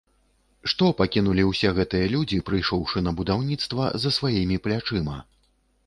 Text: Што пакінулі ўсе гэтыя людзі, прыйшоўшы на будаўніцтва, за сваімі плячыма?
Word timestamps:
Што 0.71 0.87
пакінулі 1.01 1.43
ўсе 1.49 1.69
гэтыя 1.81 2.09
людзі, 2.15 2.41
прыйшоўшы 2.49 3.07
на 3.07 3.11
будаўніцтва, 3.21 3.83
за 4.03 4.17
сваімі 4.21 4.63
плячыма? 4.69 5.17